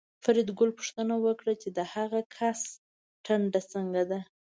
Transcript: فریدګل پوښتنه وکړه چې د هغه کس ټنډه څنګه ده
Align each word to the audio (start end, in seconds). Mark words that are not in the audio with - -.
فریدګل 0.23 0.69
پوښتنه 0.77 1.15
وکړه 1.25 1.53
چې 1.61 1.69
د 1.77 1.79
هغه 1.93 2.19
کس 2.35 2.59
ټنډه 3.25 3.61
څنګه 3.73 4.01
ده 4.11 4.19